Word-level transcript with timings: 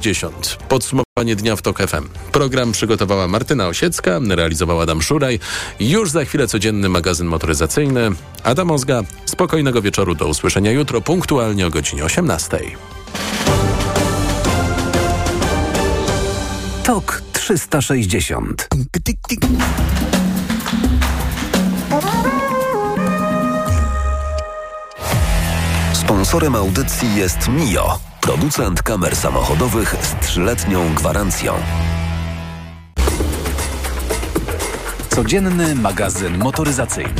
10. 0.00 0.58
Podsumowanie 0.68 1.36
dnia 1.36 1.56
w 1.56 1.62
TOK 1.62 1.78
FM. 1.78 2.08
Program 2.32 2.72
przygotowała 2.72 3.28
Martyna 3.28 3.66
Osiecka, 3.66 4.20
realizowała 4.28 4.82
Adam 4.82 5.02
Szuraj. 5.02 5.40
Już 5.80 6.10
za 6.10 6.24
chwilę 6.24 6.46
codzienny 6.46 6.88
magazyn 6.88 7.26
motoryzacyjny. 7.26 8.10
Adam 8.44 8.70
Ozga. 8.70 9.02
Spokojnego 9.24 9.82
wieczoru. 9.82 10.14
Do 10.14 10.28
usłyszenia 10.28 10.70
jutro 10.70 11.00
punktualnie 11.00 11.66
o 11.66 11.70
godzinie 11.70 12.04
18. 12.04 12.60
TOK 16.84 17.22
360. 17.32 18.68
Sponsorem 25.92 26.54
audycji 26.54 27.16
jest 27.16 27.48
Mio, 27.48 28.00
producent 28.30 28.82
kamer 28.82 29.16
samochodowych 29.16 29.96
z 30.02 30.26
trzyletnią 30.26 30.94
gwarancją. 30.94 31.54
Codzienny 35.08 35.74
magazyn 35.74 36.38
motoryzacyjny. 36.38 37.14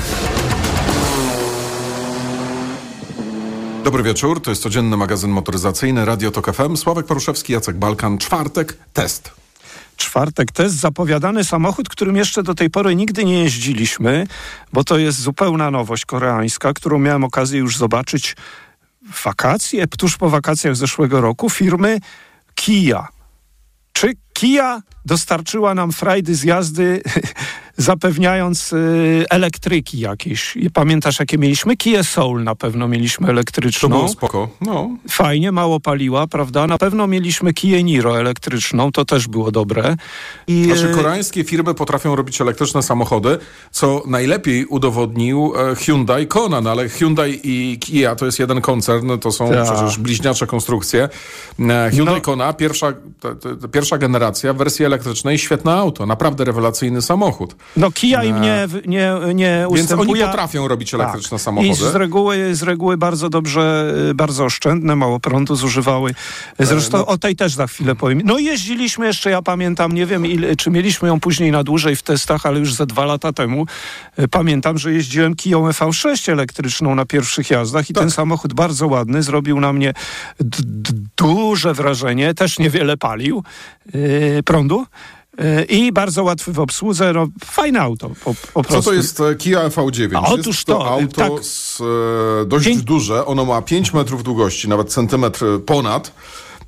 Dobry 3.84 4.02
wieczór, 4.02 4.42
to 4.42 4.50
jest 4.50 4.62
codzienny 4.62 4.96
magazyn 4.96 5.30
motoryzacyjny 5.30 6.04
Radio 6.04 6.30
Tok 6.30 6.54
FM. 6.54 6.76
Sławek 6.76 7.06
Paruszewski, 7.06 7.52
Jacek 7.52 7.76
Balkan. 7.76 8.18
Czwartek, 8.18 8.76
test. 8.92 9.30
Czwartek 9.96 10.52
test, 10.52 10.74
zapowiadany 10.74 11.44
samochód, 11.44 11.88
którym 11.88 12.16
jeszcze 12.16 12.42
do 12.42 12.54
tej 12.54 12.70
pory 12.70 12.96
nigdy 12.96 13.24
nie 13.24 13.42
jeździliśmy, 13.42 14.26
bo 14.72 14.84
to 14.84 14.98
jest 14.98 15.20
zupełna 15.20 15.70
nowość 15.70 16.04
koreańska, 16.06 16.72
którą 16.72 16.98
miałem 16.98 17.24
okazję 17.24 17.58
już 17.58 17.76
zobaczyć 17.76 18.36
wakacje, 19.24 19.86
tuż 19.86 20.16
po 20.16 20.30
wakacjach 20.30 20.76
zeszłego 20.76 21.20
roku, 21.20 21.50
firmy 21.50 22.00
Kia. 22.54 23.08
Czy 23.92 24.12
Kia 24.32 24.82
dostarczyła 25.04 25.74
nam 25.74 25.92
frajdy 25.92 26.34
z 26.34 26.42
jazdy 26.42 27.02
zapewniając 27.80 28.72
y, 28.72 29.24
elektryki 29.30 29.98
jakieś. 30.00 30.58
Pamiętasz, 30.74 31.20
jakie 31.20 31.38
mieliśmy? 31.38 31.76
Kia 31.76 32.02
Soul 32.04 32.44
na 32.44 32.54
pewno 32.54 32.88
mieliśmy 32.88 33.28
elektryczną. 33.28 33.88
To 33.88 33.96
było 33.96 34.08
spoko. 34.08 34.48
No. 34.60 34.90
Fajnie, 35.08 35.52
mało 35.52 35.80
paliła, 35.80 36.26
prawda? 36.26 36.66
Na 36.66 36.78
pewno 36.78 37.06
mieliśmy 37.06 37.52
Kia 37.52 37.80
Niro 37.80 38.20
elektryczną, 38.20 38.92
to 38.92 39.04
też 39.04 39.28
było 39.28 39.50
dobre. 39.50 39.96
I, 40.46 40.64
znaczy, 40.64 40.94
koreańskie 40.94 41.44
firmy 41.44 41.74
potrafią 41.74 42.16
robić 42.16 42.40
elektryczne 42.40 42.82
samochody, 42.82 43.38
co 43.70 44.02
najlepiej 44.06 44.66
udowodnił 44.66 45.52
e, 45.72 45.74
Hyundai 45.76 46.26
Kona, 46.26 46.60
no 46.60 46.70
ale 46.70 46.88
Hyundai 46.88 47.40
i 47.44 47.78
Kia 47.78 48.16
to 48.16 48.26
jest 48.26 48.38
jeden 48.38 48.60
koncern, 48.60 49.18
to 49.18 49.32
są 49.32 49.50
Ta. 49.50 49.64
przecież 49.64 49.98
bliźniacze 49.98 50.46
konstrukcje. 50.46 51.08
E, 51.60 51.90
Hyundai 51.90 52.14
no. 52.14 52.20
Kona, 52.20 52.52
pierwsza, 52.52 52.92
pierwsza 53.72 53.98
generacja 53.98 54.52
wersji 54.52 54.84
elektrycznej, 54.84 55.38
świetne 55.38 55.72
auto, 55.72 56.06
naprawdę 56.06 56.44
rewelacyjny 56.44 57.02
samochód. 57.02 57.54
No 57.76 57.90
Kia 57.90 58.24
im 58.24 58.40
nie, 58.40 58.68
nie, 58.86 59.12
nie 59.34 59.66
ustępuje. 59.68 59.76
Więc 59.76 59.92
oni 59.92 60.20
potrafią 60.20 60.68
robić 60.68 60.94
elektryczne 60.94 61.38
tak. 61.38 61.40
samochody. 61.40 61.68
I 61.68 61.74
z 61.74 61.94
reguły, 61.94 62.54
z 62.54 62.62
reguły 62.62 62.96
bardzo 62.96 63.30
dobrze, 63.30 63.94
bardzo 64.14 64.44
oszczędne, 64.44 64.96
mało 64.96 65.20
prądu 65.20 65.56
zużywały. 65.56 66.14
Zresztą 66.58 66.98
no. 66.98 67.06
o 67.06 67.18
tej 67.18 67.36
też 67.36 67.52
za 67.52 67.66
chwilę 67.66 67.94
powiem. 67.94 68.20
No 68.24 68.38
jeździliśmy 68.38 69.06
jeszcze, 69.06 69.30
ja 69.30 69.42
pamiętam, 69.42 69.92
nie 69.92 70.06
wiem 70.06 70.26
ile, 70.26 70.56
czy 70.56 70.70
mieliśmy 70.70 71.08
ją 71.08 71.20
później 71.20 71.52
na 71.52 71.64
dłużej 71.64 71.96
w 71.96 72.02
testach, 72.02 72.46
ale 72.46 72.58
już 72.58 72.74
ze 72.74 72.86
dwa 72.86 73.04
lata 73.04 73.32
temu 73.32 73.66
e, 74.16 74.28
pamiętam, 74.28 74.78
że 74.78 74.92
jeździłem 74.92 75.36
Kiją 75.36 75.68
EV6 75.68 76.32
elektryczną 76.32 76.94
na 76.94 77.04
pierwszych 77.04 77.50
jazdach 77.50 77.90
i 77.90 77.92
tak. 77.92 78.02
ten 78.02 78.10
samochód 78.10 78.54
bardzo 78.54 78.86
ładny, 78.86 79.22
zrobił 79.22 79.60
na 79.60 79.72
mnie 79.72 79.94
duże 81.16 81.74
wrażenie, 81.74 82.34
też 82.34 82.58
niewiele 82.58 82.96
palił 82.96 83.42
yy, 83.94 84.42
prądu. 84.42 84.86
I 85.68 85.92
bardzo 85.92 86.24
łatwy 86.24 86.52
w 86.52 86.60
obsłudze. 86.60 87.12
No, 87.12 87.26
fajne 87.44 87.80
auto 87.80 88.10
po, 88.24 88.34
po 88.52 88.64
Co 88.64 88.82
to 88.82 88.92
jest 88.92 89.20
e, 89.20 89.34
Kia 89.34 89.68
EV9? 89.68 90.16
A 90.16 90.28
otóż 90.28 90.46
jest 90.46 90.64
to, 90.64 90.78
to 90.78 90.90
auto 90.90 91.30
tak. 91.30 91.44
z, 91.44 91.80
e, 91.80 92.46
dość 92.46 92.76
duże. 92.76 93.26
Ono 93.26 93.44
ma 93.44 93.62
5 93.62 93.92
metrów 93.92 94.22
długości, 94.22 94.68
nawet 94.68 94.92
centymetr 94.92 95.44
ponad. 95.66 96.12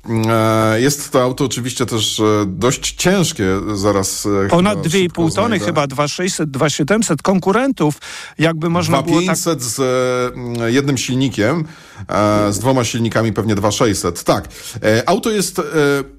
E, 0.09 0.81
jest 0.81 1.11
to 1.11 1.23
auto 1.23 1.45
oczywiście 1.45 1.85
też 1.85 2.21
dość 2.45 2.91
ciężkie, 2.91 3.45
zaraz 3.73 4.27
Ponad 4.49 4.79
2,5 4.79 5.35
tony, 5.35 5.59
chyba 5.59 5.87
2,600, 5.87 6.51
2,700 6.51 7.21
konkurentów, 7.21 7.97
jakby 8.39 8.69
można 8.69 8.97
2, 9.01 9.03
było 9.03 9.21
500 9.21 9.59
tak... 9.59 9.67
z 9.67 9.81
jednym 10.67 10.97
silnikiem, 10.97 11.65
z 12.49 12.59
dwoma 12.59 12.83
silnikami 12.83 13.33
pewnie 13.33 13.55
2,600. 13.55 14.23
Tak. 14.23 14.47
Auto 15.05 15.31
jest 15.31 15.61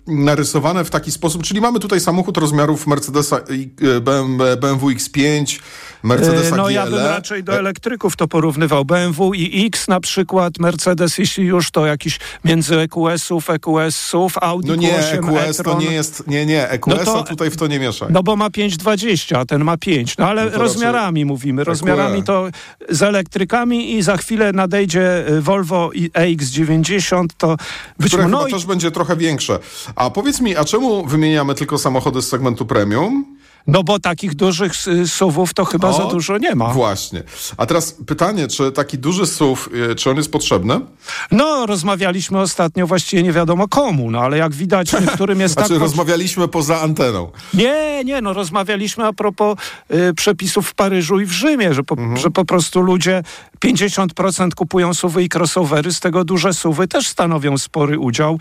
narysowane 0.06 0.84
w 0.84 0.90
taki 0.90 1.12
sposób, 1.12 1.42
czyli 1.42 1.60
mamy 1.60 1.80
tutaj 1.80 2.00
samochód 2.00 2.36
rozmiarów 2.36 2.86
Mercedesa 2.86 3.40
BMW 4.56 4.88
X5, 4.88 5.60
Mercedesa 6.04 6.56
No 6.56 6.70
ja 6.70 6.86
bym 6.86 6.94
raczej 6.94 7.44
do 7.44 7.58
elektryków 7.58 8.16
to 8.16 8.28
porównywał. 8.28 8.84
BMW 8.84 9.34
i 9.34 9.66
X 9.66 9.88
na 9.88 10.00
przykład, 10.00 10.58
Mercedes 10.58 11.18
jeśli 11.18 11.44
już 11.44 11.70
to 11.70 11.86
jakiś 11.86 12.18
między 12.44 12.80
EQS-ów, 12.80 13.50
EQS-ów, 13.50 14.38
Audi 14.40 14.68
No 14.68 14.74
nie, 14.74 14.92
Q8 14.92 15.38
EQS 15.38 15.56
to 15.56 15.78
nie 15.78 15.92
jest, 15.92 16.26
nie, 16.26 16.46
nie, 16.46 16.68
EQS 16.68 16.96
no 16.96 17.04
to, 17.04 17.22
tutaj 17.22 17.50
w 17.50 17.56
to 17.56 17.66
nie 17.66 17.78
mieszaj. 17.78 18.08
No 18.12 18.22
bo 18.22 18.36
ma 18.36 18.48
5,20, 18.48 19.36
a 19.36 19.44
ten 19.44 19.64
ma 19.64 19.76
5. 19.76 20.16
No 20.18 20.26
ale 20.26 20.44
no 20.44 20.58
rozmiarami 20.58 21.24
mówimy, 21.24 21.64
rozmiarami 21.64 22.22
to 22.22 22.48
z 22.88 23.02
elektrykami 23.02 23.92
i 23.92 24.02
za 24.02 24.16
chwilę 24.16 24.52
nadejdzie 24.52 25.28
y, 25.28 25.40
Volvo 25.40 25.90
EX90, 26.14 27.26
to 27.38 27.56
być 27.98 28.08
Które 28.12 28.28
no 28.28 28.46
i... 28.46 28.50
też 28.50 28.66
będzie 28.66 28.90
trochę 28.90 29.16
większe. 29.16 29.58
A 29.96 30.10
powiedz 30.10 30.40
mi, 30.40 30.56
a 30.56 30.64
czemu 30.64 31.06
wymieniamy 31.06 31.54
tylko 31.54 31.78
samochody 31.78 32.22
z 32.22 32.28
segmentu 32.28 32.66
premium? 32.66 33.33
No 33.66 33.82
bo 33.82 33.98
takich 33.98 34.34
dużych 34.34 34.72
suwów 35.06 35.54
to 35.54 35.64
chyba 35.64 35.88
o, 35.88 35.92
za 35.92 36.04
dużo 36.04 36.38
nie 36.38 36.54
ma. 36.54 36.68
Właśnie. 36.68 37.22
A 37.56 37.66
teraz 37.66 37.96
pytanie, 38.06 38.48
czy 38.48 38.72
taki 38.72 38.98
duży 38.98 39.26
suw, 39.26 39.68
y, 39.90 39.94
czy 39.94 40.10
on 40.10 40.16
jest 40.16 40.32
potrzebny? 40.32 40.80
No, 41.30 41.66
rozmawialiśmy 41.66 42.40
ostatnio 42.40 42.86
właściwie 42.86 43.22
nie 43.22 43.32
wiadomo 43.32 43.68
komu, 43.68 44.10
no 44.10 44.20
ale 44.20 44.38
jak 44.38 44.54
widać 44.54 44.92
niektórym 44.92 45.40
jest 45.40 45.54
znaczy, 45.58 45.68
tak... 45.68 45.78
rozmawialiśmy 45.78 46.48
poza 46.48 46.80
anteną. 46.80 47.30
Nie, 47.54 48.04
nie, 48.04 48.20
no 48.20 48.32
rozmawialiśmy 48.32 49.04
a 49.04 49.12
propos 49.12 49.58
y, 49.90 50.14
przepisów 50.14 50.68
w 50.68 50.74
Paryżu 50.74 51.20
i 51.20 51.26
w 51.26 51.32
Rzymie, 51.32 51.74
że 51.74 51.82
po, 51.82 51.94
mhm. 51.94 52.16
że 52.16 52.30
po 52.30 52.44
prostu 52.44 52.80
ludzie 52.80 53.22
50% 53.64 54.54
kupują 54.54 54.94
suwy 54.94 55.22
i 55.22 55.28
crossovery, 55.34 55.92
z 55.92 56.00
tego 56.00 56.24
duże 56.24 56.54
suwy 56.54 56.88
też 56.88 57.08
stanowią 57.08 57.58
spory 57.58 57.98
udział. 57.98 58.38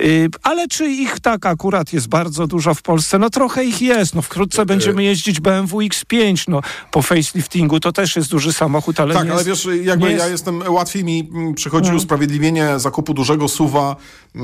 Y, 0.00 0.28
ale 0.42 0.68
czy 0.68 0.86
ich 0.86 1.20
tak 1.20 1.46
akurat 1.46 1.92
jest 1.92 2.08
bardzo 2.08 2.46
dużo 2.46 2.74
w 2.74 2.82
Polsce? 2.82 3.18
No 3.18 3.30
trochę 3.30 3.64
ich 3.64 3.82
jest. 3.82 4.14
No 4.14 4.22
wkrótce 4.22 4.53
y, 4.62 4.66
będziemy 4.66 5.04
jeździć 5.04 5.40
BMW 5.40 5.78
X5. 5.78 6.44
No 6.48 6.60
po 6.90 7.02
faceliftingu 7.02 7.80
to 7.80 7.92
też 7.92 8.16
jest 8.16 8.30
duży 8.30 8.52
samochód, 8.52 9.00
ale 9.00 9.14
Tak, 9.14 9.30
ale 9.30 9.34
jest, 9.34 9.46
wiesz, 9.46 9.68
jakby 9.82 10.12
ja 10.12 10.28
jestem, 10.28 10.62
łatwiej 10.68 11.04
mi 11.04 11.30
mm, 11.34 11.54
przychodzi 11.54 11.90
no. 11.90 11.96
usprawiedliwienie 11.96 12.78
zakupu 12.78 13.14
dużego 13.14 13.48
suwa 13.48 13.96
e, 14.36 14.38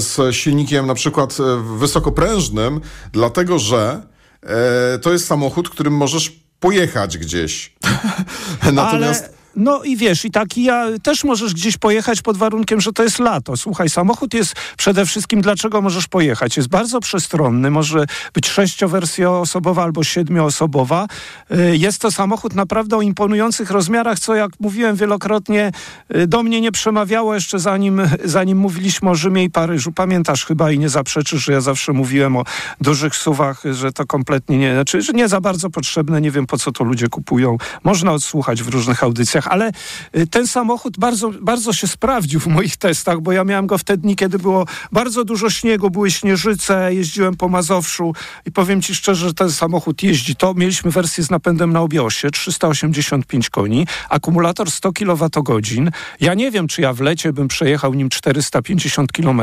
z 0.00 0.34
silnikiem 0.34 0.86
na 0.86 0.94
przykład 0.94 1.36
e, 1.40 1.76
wysokoprężnym, 1.78 2.80
dlatego 3.12 3.58
że 3.58 4.02
e, 4.42 4.98
to 4.98 5.12
jest 5.12 5.26
samochód, 5.26 5.70
którym 5.70 5.96
możesz 5.96 6.32
pojechać 6.60 7.18
gdzieś. 7.18 7.74
Natomiast... 8.72 9.35
No 9.56 9.82
i 9.82 9.96
wiesz, 9.96 10.24
i 10.24 10.30
tak 10.30 10.58
ja 10.58 10.86
też 11.02 11.24
możesz 11.24 11.54
gdzieś 11.54 11.76
pojechać 11.76 12.22
pod 12.22 12.36
warunkiem, 12.36 12.80
że 12.80 12.92
to 12.92 13.02
jest 13.02 13.18
lato. 13.18 13.56
Słuchaj, 13.56 13.90
samochód 13.90 14.34
jest 14.34 14.54
przede 14.76 15.06
wszystkim, 15.06 15.40
dlaczego 15.40 15.82
możesz 15.82 16.08
pojechać? 16.08 16.56
Jest 16.56 16.68
bardzo 16.68 17.00
przestronny, 17.00 17.70
może 17.70 18.04
być 18.34 18.48
sześciowersjoosobowa 18.48 19.82
albo 19.82 20.04
siedmioosobowa. 20.04 21.06
Y, 21.50 21.76
jest 21.76 22.00
to 22.00 22.10
samochód 22.10 22.54
naprawdę 22.54 22.96
o 22.96 23.02
imponujących 23.02 23.70
rozmiarach, 23.70 24.18
co 24.18 24.34
jak 24.34 24.50
mówiłem 24.60 24.96
wielokrotnie, 24.96 25.72
y, 26.16 26.26
do 26.26 26.42
mnie 26.42 26.60
nie 26.60 26.72
przemawiało 26.72 27.34
jeszcze 27.34 27.58
zanim, 27.58 28.02
zanim 28.24 28.58
mówiliśmy 28.58 29.10
o 29.10 29.14
Rzymie 29.14 29.44
i 29.44 29.50
Paryżu. 29.50 29.92
Pamiętasz 29.92 30.44
chyba 30.44 30.72
i 30.72 30.78
nie 30.78 30.88
zaprzeczysz, 30.88 31.44
że 31.44 31.52
ja 31.52 31.60
zawsze 31.60 31.92
mówiłem 31.92 32.36
o 32.36 32.44
dużych 32.80 33.16
suwach, 33.16 33.62
że 33.72 33.92
to 33.92 34.06
kompletnie 34.06 34.58
nie, 34.58 34.72
znaczy, 34.72 35.02
że 35.02 35.12
nie 35.12 35.28
za 35.28 35.40
bardzo 35.40 35.70
potrzebne, 35.70 36.20
nie 36.20 36.30
wiem 36.30 36.46
po 36.46 36.58
co 36.58 36.72
to 36.72 36.84
ludzie 36.84 37.08
kupują. 37.08 37.56
Można 37.84 38.12
odsłuchać 38.12 38.62
w 38.62 38.68
różnych 38.68 39.02
audycjach 39.02 39.45
ale 39.48 39.72
y, 40.16 40.26
ten 40.26 40.46
samochód 40.46 40.98
bardzo, 40.98 41.30
bardzo 41.40 41.72
się 41.72 41.86
sprawdził 41.86 42.40
w 42.40 42.46
moich 42.46 42.76
testach, 42.76 43.20
bo 43.20 43.32
ja 43.32 43.44
miałem 43.44 43.66
go 43.66 43.78
w 43.78 43.84
te 43.84 43.96
dni, 43.96 44.16
kiedy 44.16 44.38
było 44.38 44.66
bardzo 44.92 45.24
dużo 45.24 45.50
śniegu, 45.50 45.90
były 45.90 46.10
śnieżyce, 46.10 46.94
jeździłem 46.94 47.36
po 47.36 47.48
Mazowszu 47.48 48.14
i 48.46 48.52
powiem 48.52 48.82
ci 48.82 48.94
szczerze, 48.94 49.26
że 49.26 49.34
ten 49.34 49.52
samochód 49.52 50.02
jeździ. 50.02 50.36
To 50.36 50.54
mieliśmy 50.54 50.90
wersję 50.90 51.24
z 51.24 51.30
napędem 51.30 51.72
na 51.72 51.80
obiosie, 51.80 52.30
385 52.30 53.50
koni, 53.50 53.86
akumulator 54.08 54.70
100 54.70 54.92
kWh. 54.92 55.90
Ja 56.20 56.34
nie 56.34 56.50
wiem, 56.50 56.68
czy 56.68 56.82
ja 56.82 56.92
w 56.92 57.00
lecie 57.00 57.32
bym 57.32 57.48
przejechał 57.48 57.94
nim 57.94 58.08
450 58.08 59.12
km. 59.12 59.42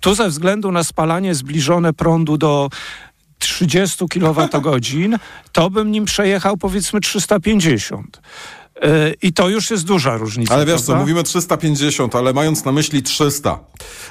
Tu 0.00 0.14
ze 0.14 0.28
względu 0.28 0.72
na 0.72 0.84
spalanie 0.84 1.34
zbliżone 1.34 1.92
prądu 1.92 2.38
do 2.38 2.68
30 3.38 4.08
kWh, 4.08 5.18
to 5.52 5.70
bym 5.70 5.90
nim 5.90 6.04
przejechał 6.04 6.56
powiedzmy 6.56 7.00
350. 7.00 8.20
E, 8.82 9.14
I 9.22 9.32
to 9.32 9.48
już 9.48 9.70
jest 9.70 9.84
duża 9.84 10.16
różnica. 10.16 10.54
Ale 10.54 10.66
wiesz 10.66 10.74
prawda? 10.74 10.92
co, 10.92 11.00
mówimy 11.00 11.22
350, 11.22 12.14
ale 12.16 12.32
mając 12.32 12.64
na 12.64 12.72
myśli 12.72 13.02
300, 13.02 13.58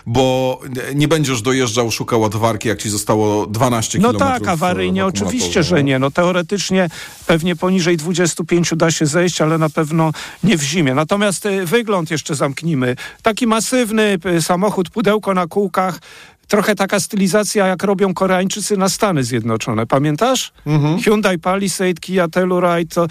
bo 0.05 0.61
nie 0.95 1.07
będziesz 1.07 1.41
dojeżdżał, 1.41 1.91
szukał 1.91 2.21
ładowarki, 2.21 2.67
jak 2.67 2.81
ci 2.81 2.89
zostało 2.89 3.47
12 3.47 3.99
No 3.99 4.09
kilometrów. 4.09 4.39
tak, 4.39 4.47
awaryjnie 4.53 5.03
w 5.03 5.07
oczywiście, 5.07 5.63
że 5.63 5.75
no. 5.75 5.81
nie. 5.81 5.99
No 5.99 6.11
teoretycznie 6.11 6.89
pewnie 7.27 7.55
poniżej 7.55 7.97
25 7.97 8.73
da 8.75 8.91
się 8.91 9.05
zejść, 9.05 9.41
ale 9.41 9.57
na 9.57 9.69
pewno 9.69 10.11
nie 10.43 10.57
w 10.57 10.61
zimie. 10.63 10.93
Natomiast 10.93 11.45
y, 11.45 11.65
wygląd 11.65 12.11
jeszcze 12.11 12.35
zamknijmy. 12.35 12.95
Taki 13.21 13.47
masywny 13.47 14.17
samochód, 14.41 14.89
pudełko 14.89 15.33
na 15.33 15.47
kółkach, 15.47 15.99
trochę 16.47 16.75
taka 16.75 16.99
stylizacja, 16.99 17.67
jak 17.67 17.83
robią 17.83 18.13
Koreańczycy 18.13 18.77
na 18.77 18.89
Stany 18.89 19.23
Zjednoczone. 19.23 19.85
Pamiętasz? 19.85 20.51
Mhm. 20.65 21.01
Hyundai 21.01 21.39
Palisade, 21.39 21.93
Kia 21.93 22.27
Telluride, 22.27 22.95
to... 22.95 23.07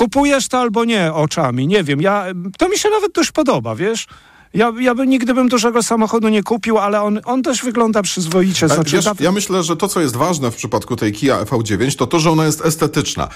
Kupujesz 0.00 0.48
to 0.48 0.58
albo 0.58 0.84
nie 0.84 1.12
oczami, 1.12 1.66
nie 1.66 1.84
wiem. 1.84 2.00
Ja, 2.00 2.24
to 2.58 2.68
mi 2.68 2.78
się 2.78 2.90
nawet 2.90 3.12
dość 3.12 3.32
podoba, 3.32 3.74
wiesz? 3.74 4.06
Ja, 4.54 4.72
ja 4.80 4.94
bym 4.94 5.10
nigdy 5.10 5.34
bym 5.34 5.48
dużego 5.48 5.82
samochodu 5.82 6.28
nie 6.28 6.42
kupił, 6.42 6.78
ale 6.78 7.02
on, 7.02 7.20
on 7.24 7.42
też 7.42 7.62
wygląda 7.62 8.02
przyzwoicie. 8.02 8.68
Znaczy, 8.68 8.96
Wiesz, 8.96 9.04
ja 9.20 9.32
myślę, 9.32 9.62
że 9.62 9.76
to, 9.76 9.88
co 9.88 10.00
jest 10.00 10.16
ważne 10.16 10.50
w 10.50 10.56
przypadku 10.56 10.96
tej 10.96 11.12
Kia 11.12 11.44
EV9, 11.44 11.96
to 11.96 12.06
to, 12.06 12.20
że 12.20 12.30
ona 12.30 12.46
jest 12.46 12.60
estetyczna. 12.60 13.28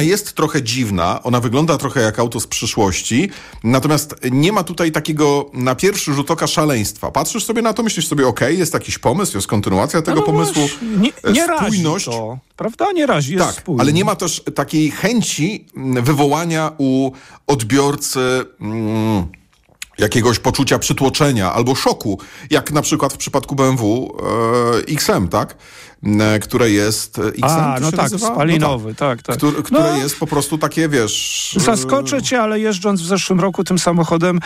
Ona 0.00 0.06
jest 0.08 0.32
trochę 0.32 0.62
dziwna, 0.62 1.22
ona 1.22 1.40
wygląda 1.40 1.78
trochę 1.78 2.00
jak 2.00 2.18
auto 2.18 2.40
z 2.40 2.46
przyszłości, 2.46 3.30
natomiast 3.64 4.14
nie 4.30 4.52
ma 4.52 4.64
tutaj 4.64 4.92
takiego 4.92 5.50
na 5.54 5.74
pierwszy 5.74 6.14
rzut 6.14 6.30
oka 6.30 6.46
szaleństwa. 6.46 7.10
Patrzysz 7.10 7.44
sobie 7.44 7.62
na 7.62 7.72
to, 7.72 7.82
myślisz 7.82 8.08
sobie, 8.08 8.26
okej, 8.26 8.58
jest 8.58 8.74
jakiś 8.74 8.98
pomysł, 8.98 9.36
jest 9.36 9.46
kontynuacja 9.46 10.02
tego 10.02 10.20
No 10.20 10.26
pomysłu, 10.26 10.54
właśnie, 10.68 10.88
Nie, 10.88 11.32
nie 11.32 11.44
e, 11.44 11.46
razi 11.46 11.64
spójność. 11.66 12.04
to, 12.04 12.38
prawda? 12.56 12.92
Nie 12.92 13.06
razi, 13.06 13.32
jest 13.34 13.46
Tak, 13.46 13.54
spójny. 13.54 13.82
ale 13.82 13.92
nie 13.92 14.04
ma 14.04 14.16
też 14.16 14.42
takiej 14.54 14.90
chęci 14.90 15.66
mm, 15.76 16.04
wywołania 16.04 16.72
u 16.78 17.10
odbiorcy 17.46 18.20
mm, 18.60 19.26
jakiegoś 20.00 20.38
poczucia 20.38 20.78
przytłoczenia 20.78 21.52
albo 21.52 21.74
szoku, 21.74 22.18
jak 22.50 22.72
na 22.72 22.82
przykład 22.82 23.12
w 23.12 23.16
przypadku 23.16 23.54
BMW 23.54 24.16
e, 24.88 24.92
XM, 24.92 25.28
tak? 25.28 25.56
M, 26.04 26.20
które 26.42 26.70
jest 26.70 27.18
e, 27.18 27.22
XM, 27.28 27.44
A, 27.44 27.78
no 27.80 27.90
tak, 27.90 28.00
nazywa? 28.00 28.26
spalinowy, 28.34 28.94
tak, 28.94 29.22
tak. 29.22 29.36
Które, 29.36 29.62
które 29.62 29.80
No, 29.92 29.96
jest 29.96 30.18
po 30.18 30.26
prostu 30.26 30.58
takie, 30.58 30.88
wiesz... 30.88 31.54
e, 31.56 31.60
Zaskoczę 31.60 32.22
cię, 32.22 32.40
ale 32.40 32.60
jeżdżąc 32.60 33.02
w 33.02 33.06
zeszłym 33.06 33.40
roku 33.40 33.64
tym 33.64 33.78
samochodem, 33.78 34.40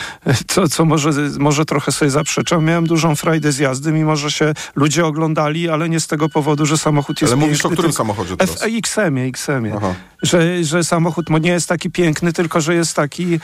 to 0.55 0.69
co 0.69 0.85
może, 0.85 1.11
może 1.39 1.65
trochę 1.65 1.93
sobie 1.93 2.11
zaprzeczam, 2.11 2.65
miałem 2.65 2.87
dużą 2.87 3.17
frajdę 3.17 3.53
z 3.53 3.59
jazdy, 3.59 3.93
mimo 3.93 4.17
że 4.17 4.31
się 4.31 4.55
ludzie 4.77 5.07
oglądali, 5.07 5.69
ale 5.69 5.89
nie 5.89 6.01
z 6.01 6.07
tego 6.07 6.29
powodu, 6.29 6.67
że 6.67 6.79
samochód 6.79 7.21
jest 7.21 7.33
Ale 7.33 7.41
mówisz 7.41 7.59
piękny. 7.59 7.69
o 7.69 7.73
którym 7.73 7.93
samochodzie 7.93 8.37
teraz? 8.37 8.63
XM-ie, 8.63 9.27
XM-ie. 9.27 9.81
Że, 10.23 10.65
że 10.65 10.85
samochód 10.85 11.31
mo- 11.31 11.39
nie 11.39 11.51
jest 11.51 11.69
taki 11.69 11.91
piękny, 11.91 12.33
tylko 12.33 12.61
że 12.61 12.75
jest 12.75 12.97
taki 12.97 13.41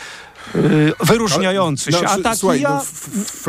wyróżniający 1.00 1.90
Ale- 1.92 2.00
się. 2.00 2.08
A 2.08 2.19
taki 2.22 2.38
słuchaj, 2.38 2.60
ja 2.60 2.69
no, 2.70 2.82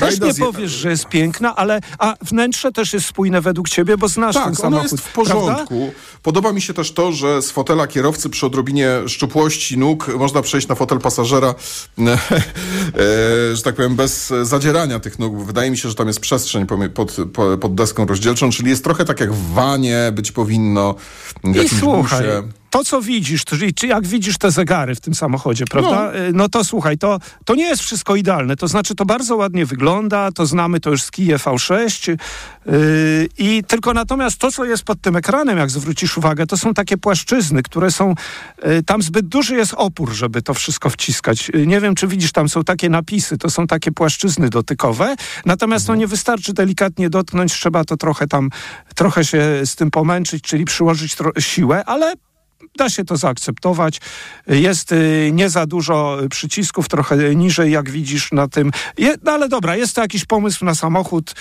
też 0.07 0.19
nie 0.19 0.33
powiesz, 0.33 0.71
że 0.71 0.89
jest 0.89 1.05
piękna, 1.07 1.55
ale 1.55 1.79
a 1.99 2.15
wnętrze 2.21 2.71
też 2.71 2.93
jest 2.93 3.05
spójne 3.05 3.41
według 3.41 3.69
ciebie, 3.69 3.97
bo 3.97 4.07
znasz 4.07 4.35
ten 4.35 4.43
Tak, 4.43 4.51
ono 4.51 4.59
samochód. 4.61 4.91
jest 4.91 5.03
w 5.03 5.13
prawda? 5.13 5.33
porządku. 5.33 5.91
Podoba 6.23 6.53
mi 6.53 6.61
się 6.61 6.73
też 6.73 6.91
to, 6.91 7.11
że 7.11 7.41
z 7.41 7.51
fotela 7.51 7.87
kierowcy 7.87 8.29
przy 8.29 8.45
odrobinie 8.45 8.89
szczupłości 9.07 9.77
nóg 9.77 10.07
można 10.17 10.41
przejść 10.41 10.67
na 10.67 10.75
fotel 10.75 10.99
pasażera, 10.99 11.47
e, 11.97 13.55
że 13.55 13.61
tak 13.63 13.75
powiem, 13.75 13.95
bez 13.95 14.33
zadzierania 14.41 14.99
tych 14.99 15.19
nóg. 15.19 15.43
Wydaje 15.43 15.71
mi 15.71 15.77
się, 15.77 15.89
że 15.89 15.95
tam 15.95 16.07
jest 16.07 16.19
przestrzeń 16.19 16.65
pod, 16.93 17.17
po- 17.33 17.57
pod 17.57 17.75
deską 17.75 18.05
rozdzielczą, 18.05 18.49
czyli 18.51 18.69
jest 18.69 18.83
trochę 18.83 19.05
tak 19.05 19.19
jak 19.19 19.33
w 19.33 19.53
wanie 19.53 20.11
być 20.13 20.31
powinno, 20.31 20.95
w 21.43 21.47
I 21.55 21.57
jakimś 21.57 21.79
słuchaj, 21.79 22.19
busie. 22.25 22.43
To 22.71 22.83
co 22.83 23.01
widzisz, 23.01 23.45
czyli 23.45 23.73
czy 23.73 23.87
jak 23.87 24.07
widzisz 24.07 24.37
te 24.37 24.51
zegary 24.51 24.95
w 24.95 24.99
tym 25.01 25.15
samochodzie, 25.15 25.65
prawda? 25.65 26.11
No, 26.13 26.19
no 26.33 26.49
to 26.49 26.63
słuchaj, 26.63 26.97
to, 26.97 27.19
to 27.45 27.55
nie 27.55 27.63
jest 27.63 27.81
wszystko 27.81 28.15
idealne. 28.15 28.55
To 28.55 28.67
znaczy, 28.67 28.95
to 28.95 29.05
bardzo 29.05 29.35
ładnie 29.35 29.65
wygląda, 29.65 30.31
to 30.31 30.45
znamy 30.45 30.79
to 30.79 30.89
już 30.89 31.03
z 31.03 31.11
Kia 31.11 31.37
V6 31.37 32.09
yy, 32.65 33.29
i 33.37 33.63
tylko 33.67 33.93
natomiast 33.93 34.37
to, 34.37 34.51
co 34.51 34.65
jest 34.65 34.83
pod 34.83 35.01
tym 35.01 35.15
ekranem, 35.15 35.57
jak 35.57 35.69
zwrócisz 35.69 36.17
uwagę, 36.17 36.47
to 36.47 36.57
są 36.57 36.73
takie 36.73 36.97
płaszczyzny, 36.97 37.63
które 37.63 37.91
są, 37.91 38.15
yy, 38.65 38.83
tam 38.83 39.01
zbyt 39.01 39.27
duży 39.27 39.55
jest 39.55 39.73
opór, 39.77 40.11
żeby 40.11 40.41
to 40.41 40.53
wszystko 40.53 40.89
wciskać. 40.89 41.49
Yy, 41.53 41.67
nie 41.67 41.81
wiem, 41.81 41.95
czy 41.95 42.07
widzisz, 42.07 42.31
tam 42.31 42.49
są 42.49 42.63
takie 42.63 42.89
napisy, 42.89 43.37
to 43.37 43.49
są 43.49 43.67
takie 43.67 43.91
płaszczyzny 43.91 44.49
dotykowe, 44.49 45.15
natomiast 45.45 45.87
no 45.87 45.95
nie 45.95 46.07
wystarczy 46.07 46.53
delikatnie 46.53 47.09
dotknąć, 47.09 47.53
trzeba 47.53 47.83
to 47.83 47.97
trochę 47.97 48.27
tam, 48.27 48.49
trochę 48.95 49.25
się 49.25 49.61
z 49.65 49.75
tym 49.75 49.91
pomęczyć, 49.91 50.43
czyli 50.43 50.65
przyłożyć 50.65 51.15
siłę, 51.39 51.85
ale 51.85 52.13
da 52.77 52.89
się 52.89 53.05
to 53.05 53.17
zaakceptować. 53.17 54.01
Jest 54.47 54.91
y, 54.91 55.29
nie 55.33 55.49
za 55.49 55.65
dużo 55.65 56.17
przycisków, 56.29 56.87
trochę 56.89 57.35
niżej, 57.35 57.71
jak 57.71 57.89
widzisz 57.89 58.31
na 58.31 58.47
tym. 58.47 58.71
Je, 58.97 59.15
no 59.23 59.31
ale 59.31 59.49
dobra, 59.49 59.75
jest 59.75 59.95
to 59.95 60.01
jakiś 60.01 60.25
pomysł 60.25 60.65
na 60.65 60.75
samochód. 60.75 61.35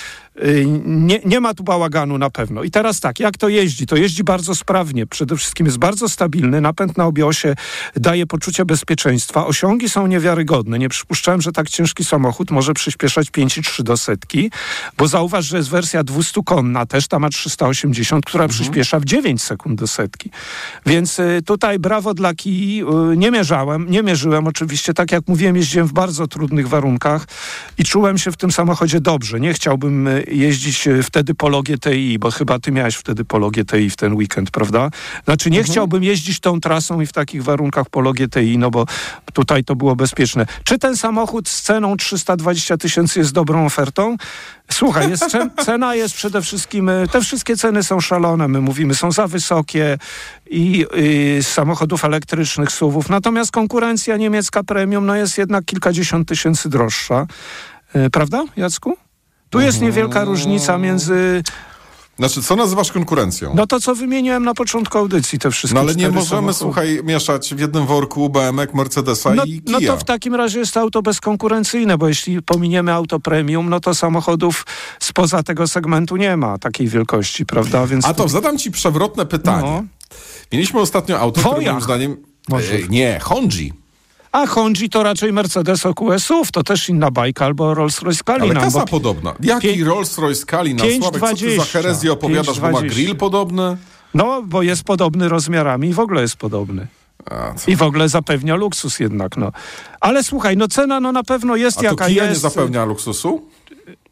Y, 0.44 0.64
Nie, 0.84 1.20
nie 1.24 1.40
ma 1.40 1.54
tu 1.54 1.62
bałaganu 1.64 2.18
na 2.18 2.30
pewno. 2.30 2.62
I 2.62 2.70
teraz 2.70 3.00
tak, 3.00 3.20
jak 3.20 3.38
to 3.38 3.48
jeździ? 3.48 3.86
To 3.86 3.96
jeździ 3.96 4.24
bardzo 4.24 4.54
sprawnie. 4.54 5.06
Przede 5.06 5.36
wszystkim 5.36 5.66
jest 5.66 5.78
bardzo 5.78 6.08
stabilny. 6.08 6.60
Napęd 6.60 6.96
na 6.98 7.06
obie 7.06 7.26
osie 7.26 7.54
daje 7.96 8.26
poczucie 8.26 8.64
bezpieczeństwa. 8.64 9.46
Osiągi 9.46 9.88
są 9.88 10.06
niewiarygodne. 10.06 10.78
Nie 10.78 10.88
przypuszczałem, 10.88 11.40
że 11.40 11.52
tak 11.52 11.68
ciężki 11.68 12.04
samochód 12.04 12.50
może 12.50 12.74
przyspieszać 12.74 13.30
5,3 13.30 13.82
do 13.82 13.96
setki, 13.96 14.50
bo 14.96 15.08
zauważ, 15.08 15.44
że 15.44 15.56
jest 15.56 15.68
wersja 15.70 16.04
200-konna, 16.04 16.86
też 16.86 17.08
ta 17.08 17.18
ma 17.18 17.28
380, 17.28 18.24
która 18.24 18.48
przyspiesza 18.48 19.00
w 19.00 19.04
9 19.04 19.42
sekund 19.42 19.80
do 19.80 19.86
setki. 19.86 20.30
Więc 20.86 21.09
y, 21.18 21.42
tutaj 21.42 21.78
brawo 21.78 22.14
dla 22.14 22.34
Kii. 22.34 22.82
Y, 23.12 23.16
nie 23.16 23.30
mierzałem, 23.30 23.90
nie 23.90 24.02
mierzyłem 24.02 24.46
oczywiście. 24.46 24.94
Tak 24.94 25.12
jak 25.12 25.28
mówiłem, 25.28 25.56
jeździłem 25.56 25.86
w 25.86 25.92
bardzo 25.92 26.26
trudnych 26.26 26.68
warunkach 26.68 27.26
i 27.78 27.84
czułem 27.84 28.18
się 28.18 28.32
w 28.32 28.36
tym 28.36 28.52
samochodzie 28.52 29.00
dobrze. 29.00 29.40
Nie 29.40 29.52
chciałbym 29.54 30.08
y, 30.08 30.24
jeździć 30.30 30.88
wtedy 31.02 31.34
Polo 31.34 31.62
GTI, 31.62 32.18
bo 32.18 32.30
chyba 32.30 32.58
ty 32.58 32.72
miałeś 32.72 32.96
wtedy 32.96 33.24
Polo 33.24 33.50
GTI 33.50 33.90
w 33.90 33.96
ten 33.96 34.14
weekend, 34.14 34.50
prawda? 34.50 34.90
Znaczy 35.24 35.50
nie 35.50 35.62
chciałbym 35.62 36.04
jeździć 36.04 36.40
tą 36.40 36.60
trasą 36.60 37.00
i 37.00 37.06
w 37.06 37.12
takich 37.12 37.44
warunkach 37.44 37.90
Polo 37.90 38.12
GTI, 38.12 38.58
no 38.58 38.70
bo 38.70 38.86
tutaj 39.32 39.64
to 39.64 39.76
było 39.76 39.96
bezpieczne. 39.96 40.46
Czy 40.64 40.78
ten 40.78 40.96
samochód 40.96 41.48
z 41.48 41.62
ceną 41.62 41.96
320 41.96 42.76
tysięcy 42.76 43.18
jest 43.18 43.32
dobrą 43.32 43.66
ofertą? 43.66 44.16
Słuchaj, 44.72 45.10
jest, 45.10 45.22
ce- 45.24 45.50
cena 45.64 45.94
jest 45.94 46.14
przede 46.14 46.42
wszystkim, 46.42 46.88
y, 46.88 47.06
te 47.12 47.20
wszystkie 47.20 47.56
ceny 47.56 47.82
są 47.82 48.00
szalone, 48.00 48.48
my 48.48 48.60
mówimy, 48.60 48.94
są 48.94 49.12
za 49.12 49.26
wysokie 49.26 49.98
i 50.50 50.86
y, 51.38 51.42
z 51.42 51.48
samochodów 51.48 52.04
elektrycznych, 52.04 52.70
SUV-ów, 52.72 53.08
natomiast 53.08 53.50
konkurencja 53.50 54.16
niemiecka 54.16 54.62
premium 54.64 55.06
no 55.06 55.14
jest 55.16 55.38
jednak 55.38 55.64
kilkadziesiąt 55.64 56.28
tysięcy 56.28 56.68
droższa. 56.68 57.26
Y, 57.96 58.10
prawda, 58.10 58.44
Jacku? 58.56 58.96
Tu 59.50 59.60
jest 59.60 59.80
niewielka 59.80 60.24
różnica 60.24 60.78
między, 60.78 61.42
Znaczy, 62.18 62.42
co 62.42 62.56
nazywasz 62.56 62.92
konkurencją? 62.92 63.52
no 63.54 63.66
to 63.66 63.80
co 63.80 63.94
wymieniłem 63.94 64.44
na 64.44 64.54
początku 64.54 64.98
audycji, 64.98 65.38
te 65.38 65.50
wszystkie 65.50 65.74
No 65.74 65.80
ale 65.80 65.94
nie 65.94 66.08
możemy, 66.08 66.26
samochody. 66.26 66.54
słuchaj, 66.58 67.00
mieszać 67.04 67.54
w 67.54 67.58
jednym 67.58 67.86
worku 67.86 68.28
BMW, 68.30 68.66
Mercedesa 68.74 69.34
No, 69.34 69.44
i 69.44 69.62
Kia. 69.62 69.72
no 69.72 69.80
to 69.86 69.96
w 69.96 70.04
takim 70.04 70.34
razie 70.34 70.58
jest 70.58 70.74
to 70.74 70.80
auto 70.80 71.02
bezkonkurencyjne, 71.02 71.98
bo 71.98 72.08
jeśli 72.08 72.42
pominiemy 72.42 72.92
auto 72.92 73.20
premium, 73.20 73.70
no 73.70 73.80
to 73.80 73.94
samochodów 73.94 74.66
spoza 75.00 75.42
tego 75.42 75.68
segmentu 75.68 76.16
nie 76.16 76.36
ma 76.36 76.58
takiej 76.58 76.88
wielkości, 76.88 77.46
prawda? 77.46 77.86
Więc 77.86 78.04
A 78.06 78.14
to 78.14 78.28
zadam 78.28 78.58
ci 78.58 78.70
przewrotne 78.70 79.26
pytanie. 79.26 79.70
No. 79.70 79.84
Mieliśmy 80.52 80.80
ostatnio 80.80 81.18
auto, 81.20 81.40
które 81.40 81.70
moim 81.72 81.80
zdaniem... 81.82 82.16
Może. 82.48 82.74
E, 82.74 82.88
nie, 82.88 83.18
Honji. 83.22 83.72
A 84.32 84.46
Honji 84.46 84.90
to 84.90 85.02
raczej 85.02 85.32
Mercedes 85.32 85.86
OQS-ów, 85.86 86.52
to 86.52 86.62
też 86.62 86.88
inna 86.88 87.10
bajka, 87.10 87.44
albo 87.44 87.74
Rolls-Royce 87.74 88.22
Ale 88.26 88.38
Cullinan. 88.40 88.62
kasa 88.64 88.80
bo 88.80 88.86
podobna. 88.86 89.34
Jaki 89.40 89.84
Rolls-Royce 89.84 90.44
Cullinan? 90.58 90.86
Sławek, 91.00 91.20
co 91.20 91.36
ty 91.36 91.56
za 91.56 91.62
5,20. 91.62 91.72
herezję 91.72 92.12
opowiadasz, 92.12 92.60
bo 92.60 92.70
ma 92.70 92.78
5,20. 92.80 92.88
grill 92.88 93.16
podobny? 93.16 93.76
No, 94.14 94.42
bo 94.42 94.62
jest 94.62 94.82
podobny 94.84 95.28
rozmiarami 95.28 95.88
i 95.88 95.92
w 95.94 96.00
ogóle 96.00 96.22
jest 96.22 96.36
podobny. 96.36 96.86
I 97.66 97.76
w 97.76 97.82
ogóle 97.82 98.08
zapewnia 98.08 98.54
luksus 98.54 99.00
jednak, 99.00 99.36
no. 99.36 99.52
Ale 100.00 100.24
słuchaj, 100.24 100.56
no 100.56 100.68
cena 100.68 101.00
no 101.00 101.12
na 101.12 101.22
pewno 101.22 101.56
jest 101.56 101.78
A 101.78 101.80
to 101.80 101.86
jaka 101.86 102.06
Kia 102.06 102.22
nie 102.24 102.28
jest. 102.28 102.40
zapewnia 102.40 102.84
luksusu? 102.84 103.42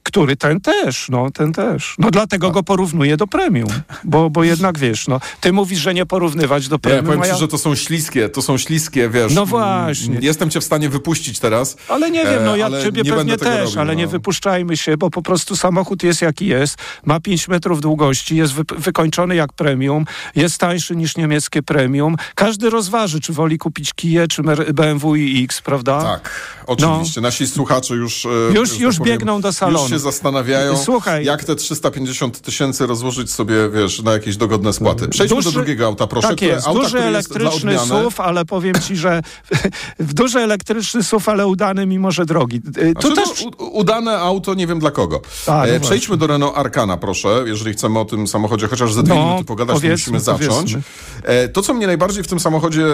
Który? 0.09 0.37
Ten 0.37 0.61
też, 0.61 1.09
no, 1.09 1.31
ten 1.31 1.53
też. 1.53 1.95
No 1.99 2.11
dlatego 2.11 2.51
go 2.51 2.63
porównuję 2.63 3.17
do 3.17 3.27
premium, 3.27 3.69
bo, 4.05 4.31
bo 4.31 4.45
jednak 4.45 4.79
wiesz, 4.79 5.09
no, 5.09 5.21
ty 5.41 5.53
mówisz, 5.53 5.79
że 5.81 5.95
nie 5.95 6.07
porównywać 6.07 6.69
do 6.69 6.75
Nie, 6.77 6.81
premium, 6.81 7.05
powiem 7.07 7.21
a 7.21 7.25
ci, 7.25 7.31
ja... 7.31 7.37
że 7.37 7.49
to 7.49 7.59
są 7.59 7.75
śliskie, 7.75 8.29
to 8.29 8.43
są 8.43 8.59
śliskie, 8.59 9.09
wiesz. 9.09 9.35
No 9.35 9.47
właśnie. 9.47 10.19
Jestem 10.21 10.51
cię 10.51 10.61
w 10.61 10.65
stanie 10.65 10.89
wypuścić 10.89 11.39
teraz. 11.39 11.77
Ale 11.89 12.11
nie 12.11 12.25
wiem, 12.25 12.45
no 12.45 12.55
e, 12.55 12.59
ja 12.59 12.67
ale 12.67 12.83
ciebie 12.83 13.03
nie 13.03 13.13
pewnie 13.13 13.37
też, 13.37 13.65
robił, 13.65 13.81
ale 13.81 13.97
nie 13.97 14.05
no. 14.05 14.11
wypuszczajmy 14.11 14.77
się, 14.77 14.97
bo 14.97 15.11
po 15.11 15.23
prostu 15.23 15.57
samochód 15.57 16.03
jest 16.03 16.23
jaki 16.23 16.47
jest, 16.47 16.77
ma 17.05 17.21
5 17.21 17.49
metrów 17.49 17.81
długości, 17.81 18.37
jest 18.37 18.53
wy, 18.53 18.63
wykończony 18.79 19.35
jak 19.35 19.53
premium, 19.53 20.05
jest 20.35 20.59
tańszy 20.59 20.97
niż 20.97 21.17
niemieckie 21.17 21.63
premium. 21.63 22.17
Każdy 22.35 22.71
rozważy, 22.71 23.21
czy 23.21 23.33
woli 23.33 23.59
kupić 23.59 23.95
Kiję, 23.95 24.29
czy 24.29 24.43
BMW 24.75 25.17
i 25.17 25.45
X, 25.45 25.63
prawda? 25.63 26.03
Tak, 26.03 26.31
oczywiście. 26.67 27.21
Nasi 27.21 27.47
słuchacze 27.47 27.95
już... 27.95 28.27
e, 28.27 28.29
Już- 28.55 28.71
tak 28.71 28.81
już 28.81 28.99
powiem, 28.99 29.13
biegną 29.13 29.41
do 29.41 29.53
salonu. 29.53 29.98
Się 29.99 30.03
zastanawiają, 30.03 30.77
Słuchaj, 30.77 31.25
jak 31.25 31.45
te 31.45 31.55
350 31.55 32.41
tysięcy 32.41 32.87
rozłożyć 32.87 33.31
sobie, 33.31 33.55
wiesz, 33.71 34.03
na 34.03 34.13
jakieś 34.13 34.37
dogodne 34.37 34.73
spłaty. 34.73 35.09
Przejdźmy 35.09 35.37
duży, 35.37 35.49
do 35.51 35.53
drugiego 35.53 35.87
auta, 35.87 36.07
proszę. 36.07 36.29
Tak 36.29 36.43
jest, 36.43 36.67
auta, 36.67 36.81
duży 36.81 36.99
elektryczny 36.99 37.73
jest 37.73 37.85
SUV, 37.85 38.23
ale 38.25 38.45
powiem 38.45 38.75
ci, 38.75 38.97
że 38.97 39.23
w 39.99 40.15
duży 40.15 40.39
elektryczny 40.39 41.03
SUV, 41.03 41.33
ale 41.33 41.47
udany 41.47 41.87
mimo, 41.87 42.11
że 42.11 42.27
drogi. 42.27 42.57
Y, 42.57 42.95
tu 42.95 43.15
znaczy, 43.15 43.31
też... 43.31 43.45
No, 43.45 43.67
udane 43.67 44.19
auto, 44.19 44.55
nie 44.55 44.67
wiem 44.67 44.79
dla 44.79 44.91
kogo. 44.91 45.21
Tak, 45.47 45.69
e, 45.69 45.81
przejdźmy 45.81 46.17
do 46.17 46.27
Renault 46.27 46.59
Arcana, 46.59 46.97
proszę, 46.97 47.43
jeżeli 47.47 47.73
chcemy 47.73 47.99
o 47.99 48.05
tym 48.05 48.27
samochodzie 48.27 48.69
chociaż 48.69 48.95
ze 48.95 49.03
dwie 49.03 49.15
no, 49.15 49.25
minuty 49.25 49.45
pogadać, 49.45 49.81
to 49.81 49.89
musimy 49.89 50.21
zacząć. 50.21 50.77
E, 51.23 51.49
to, 51.49 51.63
co 51.63 51.75
mnie 51.75 51.87
najbardziej 51.87 52.25
w 52.25 52.27
tym 52.27 52.41
samochodzie 52.41 52.85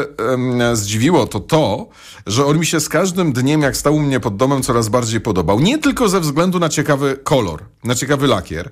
e, 0.61 0.77
zdziwiło, 0.77 1.27
to 1.27 1.41
to, 1.41 1.89
że 2.27 2.47
on 2.47 2.59
mi 2.59 2.67
się 2.67 2.81
z 2.81 2.89
każdym 2.89 3.33
dniem, 3.33 3.63
jak 3.63 3.77
stał 3.77 3.95
u 3.95 4.01
mnie 4.01 4.21
pod 4.21 4.37
domem, 4.37 4.63
coraz 4.63 4.89
bardziej 4.89 5.21
podobał. 5.21 5.61
Nie 5.61 5.79
tylko 5.79 6.09
ze 6.09 6.21
względu 6.21 6.59
na 6.59 6.69
ciekawy 6.95 7.17
kolor, 7.25 7.63
na 7.85 7.95
ciekawy 7.95 8.27
lakier, 8.27 8.71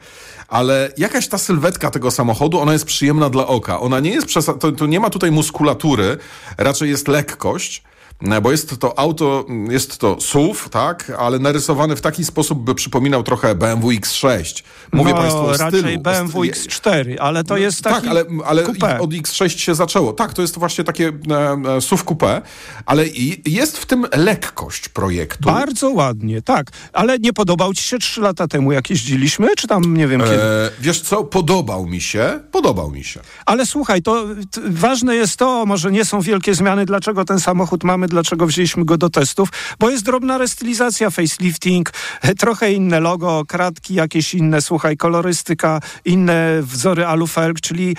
ale 0.49 0.93
jakaś 0.97 1.29
ta 1.29 1.39
sylwetka 1.39 1.91
tego 1.91 2.11
samochodu, 2.11 2.59
ona 2.59 2.73
jest 2.73 2.85
przyjemna 2.85 3.31
dla 3.31 3.47
oka. 3.47 3.81
Ona 3.81 4.01
nie 4.01 4.11
jest, 4.11 4.27
to, 4.61 4.73
to 4.73 4.87
nie 4.87 5.01
ma 5.01 5.11
tutaj 5.11 5.31
muskulatury, 5.31 6.19
raczej 6.59 6.91
jest 6.91 7.09
lekkość. 7.09 7.83
E, 8.31 8.41
bo 8.41 8.51
jest 8.51 8.81
to 8.81 8.99
auto, 8.99 9.45
jest 9.71 9.99
to 9.99 10.21
SUV, 10.21 10.69
tak, 10.71 11.13
ale 11.19 11.39
narysowany 11.39 11.97
w 11.97 12.01
taki 12.01 12.25
sposób, 12.25 12.59
by 12.59 12.75
przypominał 12.75 13.23
trochę 13.23 13.55
BMW 13.55 13.91
X6. 13.91 14.63
Mówię 14.93 15.11
no, 15.11 15.17
Państwu 15.17 15.41
o 15.41 15.57
raczej 15.57 15.81
stylu. 15.81 16.03
BMW 16.03 16.43
X4, 16.43 17.17
ale 17.21 17.45
to 17.45 17.57
jest 17.57 17.83
taki 17.83 18.01
Tak, 18.01 18.11
ale, 18.11 18.25
ale 18.45 18.67
od 18.99 19.11
X6 19.11 19.49
się 19.49 19.75
zaczęło. 19.75 20.13
Tak, 20.13 20.33
to 20.33 20.43
jest 20.43 20.59
właśnie 20.59 20.85
takie 20.85 21.13
e, 21.31 21.77
e 21.77 21.81
SUV 21.81 22.03
coupé, 22.03 22.41
ale 22.87 23.05
jest 23.47 23.79
w 23.79 23.87
tym 23.87 24.07
lekkość 24.17 24.89
projektu. 24.89 25.45
Bardzo 25.45 25.91
ładnie, 25.91 26.43
tak. 26.43 26.67
Ale 26.93 27.19
nie 27.19 27.33
podobał 27.33 27.75
ci 27.75 27.83
się 27.83 27.99
trzy 27.99 28.21
lata 28.21 28.49
temu, 28.49 28.73
jak 28.73 28.91
jeździliśmy, 28.91 29.49
czy 29.57 29.69
tam, 29.69 29.97
nie 29.97 30.09
wiem 30.09 30.21
kiedy? 30.21 30.43
E, 30.43 30.71
wiesz 30.81 31.01
co, 31.01 31.25
podobał 31.25 31.87
mi 31.87 32.01
się, 32.01 32.41
podobał 32.53 32.91
mi 32.91 33.05
się. 33.05 33.21
Ale 33.47 33.67
słuchaj, 33.67 34.03
to 34.03 34.27
ważne 34.69 35.15
jest 35.15 35.37
to, 35.37 35.67
może 35.67 35.93
nie 35.93 36.05
są 36.05 36.21
wielkie 36.21 36.55
zmiany, 36.55 36.87
dlaczego 36.87 37.25
ten 37.25 37.41
samochód 37.41 37.85
mamy 37.85 38.09
dlaczego 38.13 38.47
wzięliśmy 38.47 38.85
go 38.85 38.99
do 38.99 39.11
testów, 39.11 39.49
bo 39.79 39.91
jest 39.91 40.05
drobna 40.05 40.39
restylizacja, 40.39 41.11
facelifting, 41.11 41.91
trochę 42.39 42.73
inne 42.73 43.01
logo, 43.01 43.45
kratki 43.49 43.95
jakieś 43.95 44.35
inne, 44.35 44.63
słuchaj, 44.63 44.97
kolorystyka, 44.97 45.81
inne 46.05 46.63
wzory 46.63 47.07
alufelg, 47.07 47.61
czyli 47.61 47.97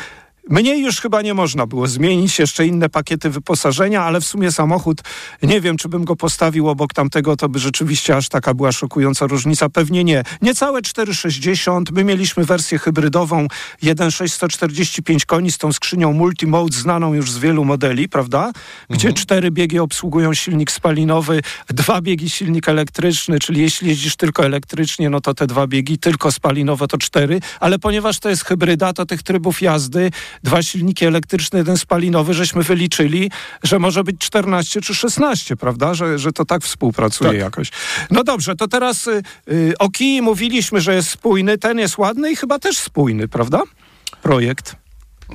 Mniej 0.50 0.82
już 0.82 1.02
chyba 1.02 1.22
nie 1.22 1.34
można 1.34 1.68
było 1.68 1.88
zmienić, 1.88 2.40
jeszcze 2.40 2.68
inne 2.68 2.90
pakiety 2.90 3.30
wyposażenia, 3.30 4.04
ale 4.04 4.22
w 4.22 4.26
sumie 4.26 4.52
samochód, 4.52 5.02
nie 5.44 5.62
wiem, 5.62 5.78
czy 5.78 5.90
bym 5.90 6.06
go 6.06 6.16
postawił 6.16 6.70
obok 6.70 6.94
tamtego, 6.94 7.38
to 7.38 7.50
by 7.50 7.60
rzeczywiście 7.60 8.18
aż 8.18 8.30
taka 8.30 8.54
była 8.54 8.72
szokująca 8.72 9.28
różnica. 9.28 9.70
Pewnie 9.70 10.04
nie. 10.04 10.24
Niecałe 10.42 10.82
460, 10.82 11.92
my 11.92 12.04
mieliśmy 12.04 12.46
wersję 12.46 12.80
hybrydową 12.80 13.48
1.645 13.84 15.26
koni 15.26 15.52
z 15.52 15.58
tą 15.58 15.74
skrzynią 15.74 16.14
Multimode 16.14 16.78
znaną 16.78 17.14
już 17.14 17.32
z 17.32 17.38
wielu 17.38 17.66
modeli, 17.66 18.10
prawda? 18.10 18.52
Gdzie 18.90 19.08
mhm. 19.08 19.14
cztery 19.14 19.52
biegi 19.52 19.80
obsługują 19.80 20.34
silnik 20.34 20.72
spalinowy, 20.72 21.42
dwa 21.70 22.02
biegi 22.02 22.30
silnik 22.30 22.70
elektryczny, 22.70 23.40
czyli 23.40 23.62
jeśli 23.62 23.88
jeździsz 23.90 24.16
tylko 24.16 24.46
elektrycznie, 24.46 25.10
no 25.10 25.22
to 25.22 25.34
te 25.34 25.48
dwa 25.48 25.68
biegi, 25.68 25.98
tylko 25.98 26.32
spalinowe 26.32 26.88
to 26.88 26.98
cztery, 26.98 27.40
ale 27.60 27.80
ponieważ 27.80 28.20
to 28.20 28.30
jest 28.30 28.46
hybryda, 28.46 28.94
to 28.94 29.06
tych 29.06 29.24
trybów 29.24 29.62
jazdy 29.62 30.12
dwa 30.44 30.64
silniki 30.64 31.06
elektryczne, 31.06 31.60
jeden 31.60 31.78
spalinowy, 31.78 32.34
żeśmy 32.34 32.64
wyliczyli, 32.64 33.32
że 33.64 33.80
może 33.80 34.04
być 34.04 34.18
14 34.18 34.82
czy 34.82 34.96
16, 34.96 35.56
prawda? 35.56 35.94
Że, 35.94 36.20
że 36.20 36.32
to 36.32 36.46
tak 36.46 36.64
współpracuje 36.64 37.32
tak. 37.32 37.40
jakoś. 37.40 37.72
No 38.12 38.24
dobrze, 38.24 38.56
to 38.56 38.68
teraz 38.68 39.08
y, 39.08 39.24
y, 39.52 39.74
o 39.80 39.90
Kii 39.90 40.22
mówiliśmy, 40.22 40.82
że 40.82 40.96
jest 40.96 41.10
spójny, 41.10 41.58
ten 41.58 41.80
jest 41.80 41.98
ładny 41.98 42.32
i 42.32 42.36
chyba 42.36 42.60
też 42.60 42.78
spójny, 42.78 43.28
prawda? 43.28 43.62
Projekt. 44.22 44.76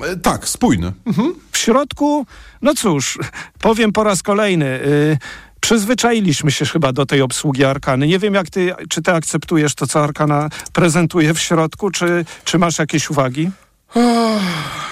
E, 0.05 0.17
tak, 0.17 0.49
spójny. 0.49 0.93
Mhm. 1.07 1.35
W 1.53 1.59
środku, 1.59 2.27
no 2.63 2.75
cóż, 2.75 3.19
powiem 3.61 3.93
po 3.93 4.05
raz 4.05 4.23
kolejny. 4.23 4.67
Y, 4.67 5.19
Przyzwyczailiśmy 5.61 6.51
się 6.51 6.67
chyba 6.67 6.93
do 6.93 7.07
tej 7.07 7.23
obsługi 7.23 7.65
Arkany. 7.65 8.07
Nie 8.07 8.19
wiem, 8.19 8.35
jak 8.35 8.51
ty, 8.51 8.73
czy 8.89 9.03
ty 9.03 9.13
akceptujesz 9.13 9.75
to, 9.75 9.87
co 9.87 10.05
Arkana 10.05 10.49
prezentuje 10.73 11.35
w 11.35 11.41
środku, 11.41 11.91
czy, 11.91 12.25
czy 12.45 12.59
masz 12.59 12.79
jakieś 12.79 13.11
uwagi? 13.11 13.51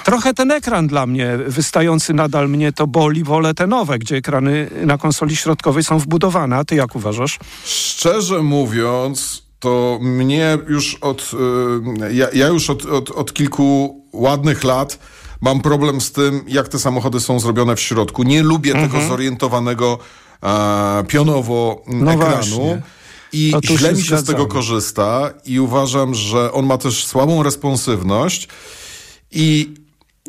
Trochę 0.05 0.35
ten 0.35 0.51
ekran 0.51 0.87
dla 0.87 1.07
mnie 1.07 1.39
wystający 1.47 2.15
nadal 2.15 2.49
mnie 2.49 2.73
to 2.73 2.87
boli, 2.87 3.25
wolę 3.25 3.55
te 3.55 3.67
nowe, 3.67 3.99
gdzie 3.99 4.17
ekrany 4.17 4.71
na 4.87 4.99
konsoli 4.99 5.37
środkowej 5.37 5.85
są 5.85 5.99
wbudowane. 5.99 6.57
A 6.57 6.65
ty 6.65 6.75
jak 6.75 6.97
uważasz? 6.97 7.39
Szczerze 7.65 8.43
mówiąc, 8.43 9.43
to 9.59 9.99
mnie 10.03 10.59
już 10.69 10.95
od, 10.95 11.31
y, 12.11 12.15
ja, 12.15 12.27
ja 12.35 12.47
już 12.47 12.71
od, 12.71 12.87
od, 12.87 13.11
od 13.11 13.33
kilku 13.33 14.01
ładnych 14.13 14.65
lat 14.65 14.99
mam 15.41 15.61
problem 15.61 16.01
z 16.01 16.13
tym, 16.13 16.45
jak 16.49 16.69
te 16.69 16.79
samochody 16.79 17.21
są 17.21 17.41
zrobione 17.41 17.77
w 17.77 17.81
środku. 17.81 18.23
Nie 18.23 18.43
lubię 18.43 18.73
mhm. 18.73 18.91
tego 18.91 19.09
zorientowanego 19.09 19.99
e, 20.43 21.05
pionowo 21.09 21.83
no 21.87 22.13
ekranu. 22.13 22.37
Właśnie. 22.37 22.83
I 23.33 23.53
źle 23.65 23.93
mi 23.93 24.03
się 24.03 24.19
z 24.19 24.25
tego 24.25 24.47
korzysta 24.47 25.31
i 25.45 25.61
uważam, 25.61 26.15
że 26.15 26.53
on 26.53 26.67
ma 26.67 26.79
też 26.79 27.07
słabą 27.07 27.43
responsywność 27.43 28.49
i 29.31 29.75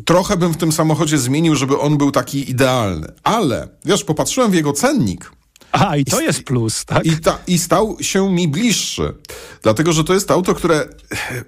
trochę 0.06 0.38
bym 0.38 0.54
w 0.54 0.58
tym 0.58 0.72
samochodzie 0.72 1.18
zmienił, 1.18 1.56
żeby 1.56 1.80
on 1.80 1.98
był 1.98 2.12
taki 2.12 2.52
idealny. 2.52 3.08
Ale, 3.24 3.68
wiesz, 3.86 4.04
popatrzyłem 4.04 4.52
w 4.52 4.56
jego 4.56 4.74
cennik 4.74 5.32
a, 5.72 5.98
i 5.98 6.06
to 6.06 6.22
jest 6.22 6.44
plus, 6.44 6.86
tak? 6.86 7.06
I, 7.06 7.18
ta, 7.18 7.38
I 7.48 7.60
stał 7.60 7.98
się 8.02 8.32
mi 8.32 8.48
bliższy. 8.48 9.14
Dlatego, 9.64 9.94
że 9.94 10.04
to 10.04 10.14
jest 10.14 10.32
auto, 10.32 10.56
które 10.56 10.88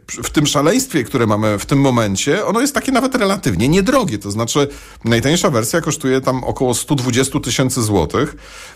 w 0.07 0.29
tym 0.29 0.47
szaleństwie, 0.47 1.03
które 1.03 1.27
mamy 1.27 1.59
w 1.59 1.65
tym 1.65 1.79
momencie, 1.81 2.45
ono 2.45 2.61
jest 2.61 2.73
takie 2.73 2.91
nawet 2.91 3.15
relatywnie 3.15 3.69
niedrogie. 3.69 4.17
To 4.17 4.31
znaczy, 4.31 4.67
najtańsza 5.05 5.49
wersja 5.49 5.81
kosztuje 5.81 6.21
tam 6.21 6.43
około 6.43 6.73
120 6.73 7.39
tysięcy 7.39 7.83
złotych 7.83 8.35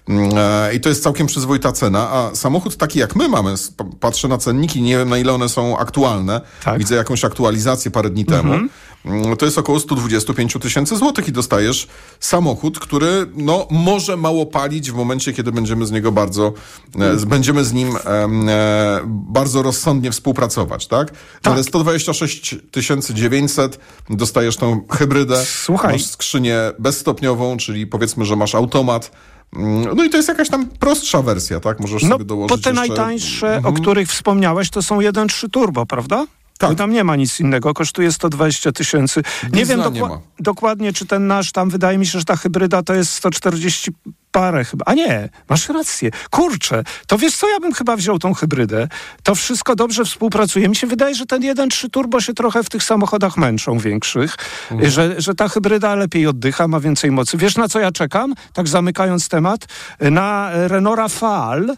mm, 0.09 0.29
e, 0.37 0.73
i 0.75 0.79
to 0.79 0.89
jest 0.89 1.03
całkiem 1.03 1.27
przyzwoita 1.27 1.71
cena, 1.71 2.09
a 2.09 2.35
samochód 2.35 2.77
taki 2.77 2.99
jak 2.99 3.15
my 3.15 3.29
mamy, 3.29 3.53
patrzę 3.99 4.27
na 4.27 4.37
cenniki, 4.37 4.81
nie 4.81 4.97
wiem 4.97 5.09
na 5.09 5.17
ile 5.17 5.33
one 5.33 5.49
są 5.49 5.77
aktualne, 5.77 6.41
tak. 6.63 6.79
widzę 6.79 6.95
jakąś 6.95 7.25
aktualizację 7.25 7.91
parę 7.91 8.09
dni 8.09 8.25
temu, 8.25 8.53
mhm. 8.53 8.59
Mm, 8.59 8.69
to 9.39 9.45
jest 9.45 9.57
około 9.57 9.79
125 9.79 10.53
tysięcy 10.61 10.97
złotych 10.97 11.27
i 11.27 11.31
dostajesz 11.31 11.87
samochód, 12.19 12.79
który 12.79 13.25
no, 13.35 13.67
może 13.71 14.17
mało 14.17 14.45
palić 14.45 14.91
w 14.91 14.95
momencie, 14.95 15.33
kiedy 15.33 15.51
będziemy 15.51 15.85
z 15.85 15.91
niego 15.91 16.11
bardzo, 16.11 16.53
e, 16.99 17.25
będziemy 17.25 17.63
z 17.63 17.73
nim 17.73 17.95
e, 18.05 18.27
bardzo 19.05 19.61
rozsądnie 19.61 20.11
współpracować, 20.11 20.87
tak? 20.87 21.11
tak. 21.41 21.53
Ale 21.53 21.63
126 21.63 22.55
900 23.13 23.79
dostajesz 24.09 24.57
tą 24.57 24.81
hybrydę, 24.89 25.45
Słuchaj. 25.45 25.91
masz 25.91 26.05
skrzynię 26.05 26.57
bezstopniową, 26.79 27.57
czyli 27.57 27.87
powiedzmy, 27.87 28.25
że 28.25 28.35
masz 28.35 28.55
automat, 28.55 29.11
mm, 29.55 29.95
no 29.95 30.03
i 30.03 30.09
to 30.09 30.17
jest 30.17 30.29
jakaś 30.29 30.49
tam 30.49 30.65
prostsza 30.65 31.21
wersja, 31.21 31.59
tak? 31.59 31.79
Możesz 31.79 32.03
no, 32.03 32.09
sobie 32.09 32.25
dołożyć 32.25 32.49
bo 32.49 32.63
te 32.63 32.69
jeszcze... 32.69 32.87
najtańsze, 32.87 33.55
mhm. 33.55 33.75
o 33.75 33.79
których 33.81 34.09
wspomniałeś, 34.09 34.69
to 34.69 34.81
są 34.81 34.99
1.3 34.99 35.49
turbo, 35.49 35.85
prawda? 35.85 36.25
Tak. 36.67 36.77
Tam 36.77 36.91
nie 36.91 37.03
ma 37.03 37.15
nic 37.15 37.39
innego, 37.39 37.73
kosztuje 37.73 38.11
120 38.11 38.71
tysięcy. 38.71 39.21
Nie 39.53 39.65
wiem 39.65 39.81
dokła 39.81 40.09
nie 40.09 40.17
dokładnie, 40.39 40.93
czy 40.93 41.05
ten 41.05 41.27
nasz, 41.27 41.51
tam 41.51 41.69
wydaje 41.69 41.97
mi 41.97 42.05
się, 42.05 42.19
że 42.19 42.25
ta 42.25 42.35
hybryda 42.35 42.83
to 42.83 42.93
jest 42.93 43.13
140 43.13 43.91
parę 44.31 44.65
chyba. 44.65 44.85
A 44.85 44.93
nie, 44.93 45.29
masz 45.49 45.69
rację. 45.69 46.11
Kurczę, 46.31 46.83
to 47.07 47.17
wiesz 47.17 47.37
co, 47.37 47.49
ja 47.49 47.59
bym 47.59 47.73
chyba 47.73 47.95
wziął 47.95 48.19
tą 48.19 48.33
hybrydę. 48.33 48.87
To 49.23 49.35
wszystko 49.35 49.75
dobrze 49.75 50.05
współpracuje. 50.05 50.69
Mi 50.69 50.75
się 50.75 50.87
wydaje, 50.87 51.15
że 51.15 51.25
ten 51.25 51.41
1.3 51.41 51.89
turbo 51.89 52.21
się 52.21 52.33
trochę 52.33 52.63
w 52.63 52.69
tych 52.69 52.83
samochodach 52.83 53.37
męczą 53.37 53.77
większych, 53.77 54.35
mhm. 54.71 54.91
że, 54.91 55.21
że 55.21 55.35
ta 55.35 55.47
hybryda 55.47 55.95
lepiej 55.95 56.27
oddycha, 56.27 56.67
ma 56.67 56.79
więcej 56.79 57.11
mocy. 57.11 57.37
Wiesz 57.37 57.55
na 57.55 57.67
co 57.67 57.79
ja 57.79 57.91
czekam? 57.91 58.33
Tak 58.53 58.67
zamykając 58.67 59.29
temat, 59.29 59.65
na 59.99 60.49
Renault 60.53 60.97
Rafale 60.97 61.75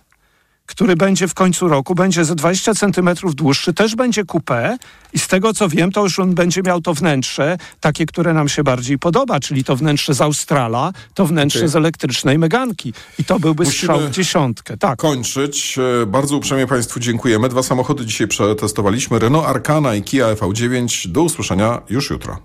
który 0.65 0.95
będzie 0.95 1.27
w 1.27 1.34
końcu 1.34 1.67
roku, 1.67 1.95
będzie 1.95 2.25
ze 2.25 2.36
20 2.36 2.74
centymetrów 2.74 3.36
dłuższy, 3.36 3.74
też 3.74 3.95
będzie 3.95 4.24
coupé 4.24 4.77
i 5.13 5.19
z 5.19 5.27
tego 5.27 5.53
co 5.53 5.69
wiem, 5.69 5.91
to 5.91 6.03
już 6.03 6.19
on 6.19 6.36
będzie 6.36 6.62
miał 6.62 6.81
to 6.81 6.93
wnętrze, 6.93 7.57
takie, 7.79 8.05
które 8.05 8.34
nam 8.34 8.50
się 8.50 8.63
bardziej 8.63 9.00
podoba, 9.00 9.39
czyli 9.39 9.63
to 9.63 9.75
wnętrze 9.75 10.13
z 10.13 10.22
Australa, 10.22 10.93
to 11.13 11.25
wnętrze 11.25 11.60
okay. 11.60 11.69
z 11.69 11.75
elektrycznej 11.75 12.39
Meganki. 12.39 12.93
I 13.19 13.24
to 13.24 13.39
byłby 13.39 13.63
Musimy 13.63 13.77
strzał 13.77 14.00
w 14.00 14.12
dziesiątkę. 14.12 14.77
Tak. 14.77 15.00
kończyć. 15.00 15.77
E, 16.01 16.05
bardzo 16.05 16.38
uprzejmie 16.38 16.67
Państwu 16.67 17.00
dziękujemy. 17.00 17.50
Dwa 17.50 17.63
samochody 17.63 18.05
dzisiaj 18.05 18.27
przetestowaliśmy. 18.27 19.19
Renault 19.19 19.48
Arcana 19.48 19.95
i 19.95 20.03
Kia 20.03 20.34
EV9. 20.34 21.07
Do 21.07 21.24
usłyszenia 21.24 21.81
już 21.89 22.10
jutro. 22.10 22.38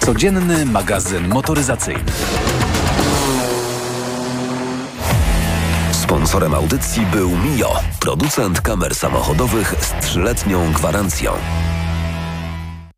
Codzienny 0.00 0.66
magazyn 0.66 1.28
motoryzacyjny. 1.28 2.12
Sponsorem 6.06 6.54
audycji 6.54 7.06
był 7.06 7.30
Mio, 7.30 7.74
producent 8.00 8.60
kamer 8.60 8.94
samochodowych 8.94 9.74
z 9.80 10.04
trzyletnią 10.04 10.72
gwarancją. 10.72 11.32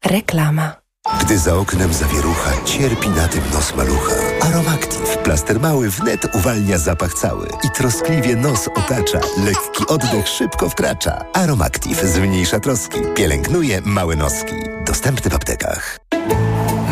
Reklama. 0.05 0.73
Gdy 1.21 1.39
za 1.39 1.55
oknem 1.55 1.95
zawierucha, 1.95 2.51
cierpi 2.65 3.09
na 3.09 3.29
tym 3.29 3.43
nos 3.53 3.77
malucha. 3.77 4.15
Aromactive, 4.41 5.19
plaster 5.19 5.61
mały 5.61 5.91
wnet 5.91 6.35
uwalnia 6.35 6.79
zapach 6.79 7.15
cały 7.15 7.47
i 7.65 7.71
troskliwie 7.71 8.37
nos 8.37 8.69
otacza. 8.69 9.21
Lekki 9.45 9.87
oddech 9.87 10.29
szybko 10.29 10.69
wkracza. 10.71 11.25
Aromactive 11.33 12.07
zmniejsza 12.07 12.61
troski, 12.61 12.99
pielęgnuje 13.15 13.81
małe 13.81 14.17
noski. 14.17 14.55
Dostępny 14.87 15.31
w 15.31 15.35
aptekach. 15.35 15.99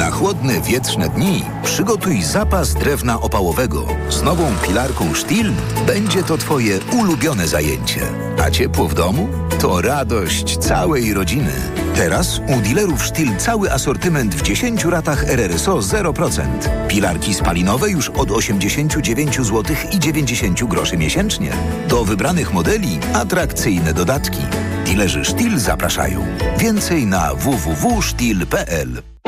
Na 0.06 0.12
chłodne, 0.12 0.60
wietrzne 0.60 1.08
dni 1.08 1.44
przygotuj 1.62 2.22
zapas 2.22 2.74
drewna 2.74 3.20
opałowego. 3.20 3.86
Z 4.10 4.22
nową 4.22 4.44
pilarką 4.66 5.14
Stihl 5.14 5.50
będzie 5.86 6.22
to 6.22 6.38
Twoje 6.38 6.78
ulubione 6.92 7.48
zajęcie. 7.48 8.00
A 8.44 8.50
ciepło 8.50 8.88
w 8.88 8.94
domu? 8.94 9.28
To 9.60 9.82
radość 9.82 10.58
całej 10.58 11.14
rodziny. 11.14 11.52
Teraz 11.94 12.38
u 12.38 12.60
dealerów 12.60 13.06
Stihl 13.06 13.36
cały 13.36 13.72
asortyment 13.72 14.34
w 14.34 14.42
10 14.42 14.84
ratach 14.84 15.24
RRSO 15.24 15.78
0%. 15.78 16.42
Pilarki 16.88 17.34
spalinowe 17.34 17.90
już 17.90 18.08
od 18.08 18.30
89 18.30 19.36
zł 19.36 19.76
i 19.92 19.98
90 19.98 20.64
groszy 20.64 20.96
miesięcznie. 20.96 21.50
Do 21.88 22.04
wybranych 22.04 22.52
modeli 22.52 22.98
atrakcyjne 23.14 23.94
dodatki. 23.94 24.42
Dealerzy 24.84 25.24
Stihl 25.24 25.58
zapraszają. 25.58 26.26
Więcej 26.58 27.06
na 27.06 27.34
www.stihl.pl 27.34 29.15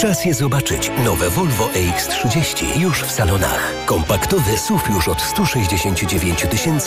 Czas 0.00 0.24
je 0.24 0.34
zobaczyć. 0.34 0.90
Nowe 1.04 1.30
Volvo 1.30 1.64
EX30 1.64 2.80
już 2.80 3.02
w 3.02 3.10
salonach. 3.10 3.72
Kompaktowy 3.86 4.58
SUV 4.58 4.82
już 4.94 5.08
od 5.08 5.22
169 5.22 6.46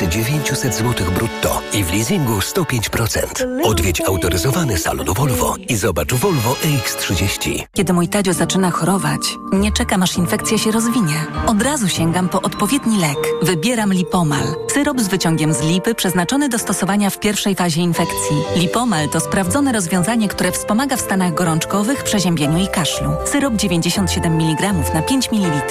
900 0.10 0.76
zł 0.76 1.12
brutto 1.12 1.62
i 1.74 1.84
w 1.84 1.94
leasingu 1.94 2.40
105%. 2.40 3.46
Odwiedź 3.64 4.02
autoryzowany 4.02 4.78
salon 4.78 5.14
Volvo 5.14 5.56
i 5.70 5.76
zobacz 5.76 6.14
Volvo 6.14 6.54
EX30. 6.54 7.64
Kiedy 7.74 7.94
mój 7.94 8.08
Tadzio 8.08 8.34
zaczyna 8.34 8.72
chorować, 8.72 9.22
nie 9.52 9.72
czekam 9.72 10.04
aż 10.04 10.18
infekcja 10.18 10.58
się 10.58 10.72
rozwinie. 10.72 11.26
Od 11.48 11.62
razu 11.62 11.88
sięgam 11.88 12.30
po 12.30 12.42
odpowiedni 12.42 13.00
lek. 13.00 13.18
Wybieram 13.42 13.94
Lipomal. 13.94 14.56
Syrop 14.74 15.02
z 15.02 15.08
wyciągiem 15.08 15.54
z 15.54 15.62
lipy 15.62 15.96
przeznaczony 15.96 16.50
do 16.50 16.60
stosowania 16.60 17.10
w 17.10 17.20
pierwszej 17.20 17.56
fazie 17.56 17.82
infekcji. 17.82 18.36
Lipomal 18.56 19.10
to 19.10 19.20
sprawdzone 19.20 19.72
rozwiązanie, 19.72 20.28
które 20.28 20.52
wspomaga 20.52 20.98
w 20.98 21.02
stanach 21.02 21.34
gorączkowych, 21.34 22.04
przeziębieniu 22.04 22.58
i 22.58 22.68
kaszlu. 22.68 23.03
Syrop 23.26 23.56
97 23.56 24.34
mg 24.42 24.74
na 24.94 25.02
5 25.02 25.32
ml. 25.32 25.62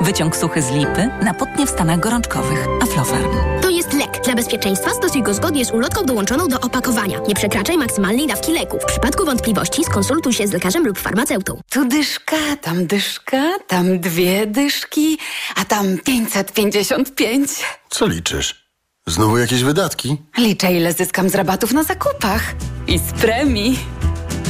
Wyciąg 0.00 0.36
suchy 0.36 0.62
z 0.62 0.70
lipy 0.70 1.08
na 1.22 1.34
potnie 1.34 1.66
w 1.66 1.70
stanach 1.70 2.00
gorączkowych. 2.00 2.66
Aflofarm. 2.82 3.30
To 3.62 3.70
jest 3.70 3.92
lek. 3.92 4.20
Dla 4.24 4.34
bezpieczeństwa 4.34 4.90
stosuj 4.90 5.22
go 5.22 5.34
zgodnie 5.34 5.64
z 5.64 5.70
ulotką 5.70 6.04
dołączoną 6.04 6.48
do 6.48 6.60
opakowania. 6.60 7.18
Nie 7.28 7.34
przekraczaj 7.34 7.78
maksymalnej 7.78 8.26
dawki 8.26 8.52
leku. 8.52 8.78
W 8.78 8.84
przypadku 8.84 9.24
wątpliwości 9.24 9.84
skonsultuj 9.84 10.32
się 10.32 10.46
z 10.48 10.52
lekarzem 10.52 10.86
lub 10.86 10.98
farmaceutą. 10.98 11.60
Tu 11.70 11.84
dyszka, 11.88 12.36
tam 12.60 12.86
dyszka, 12.86 13.42
tam 13.66 13.98
dwie 14.00 14.46
dyszki, 14.46 15.18
a 15.56 15.64
tam 15.64 15.98
555. 16.04 17.50
Co 17.90 18.06
liczysz? 18.06 18.62
Znowu 19.06 19.38
jakieś 19.38 19.62
wydatki? 19.62 20.16
Liczę, 20.38 20.72
ile 20.72 20.92
zyskam 20.92 21.28
z 21.28 21.34
rabatów 21.34 21.72
na 21.72 21.82
zakupach 21.82 22.42
i 22.86 22.98
z 22.98 23.02
premii. 23.12 23.78